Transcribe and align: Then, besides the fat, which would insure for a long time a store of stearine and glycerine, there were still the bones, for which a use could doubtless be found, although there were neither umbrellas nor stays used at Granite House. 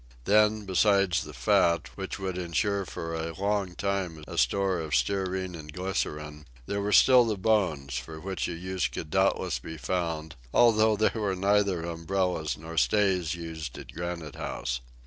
Then, 0.23 0.65
besides 0.65 1.23
the 1.23 1.31
fat, 1.31 1.89
which 1.95 2.17
would 2.17 2.35
insure 2.35 2.85
for 2.87 3.13
a 3.13 3.35
long 3.39 3.75
time 3.75 4.23
a 4.27 4.35
store 4.35 4.79
of 4.79 4.95
stearine 4.95 5.53
and 5.53 5.71
glycerine, 5.71 6.47
there 6.65 6.81
were 6.81 6.91
still 6.91 7.23
the 7.23 7.37
bones, 7.37 7.99
for 7.99 8.19
which 8.19 8.47
a 8.47 8.53
use 8.53 8.87
could 8.87 9.11
doubtless 9.11 9.59
be 9.59 9.77
found, 9.77 10.35
although 10.55 10.95
there 10.97 11.11
were 11.13 11.35
neither 11.35 11.83
umbrellas 11.83 12.57
nor 12.57 12.77
stays 12.79 13.35
used 13.35 13.77
at 13.77 13.91
Granite 13.93 14.37
House. 14.37 14.81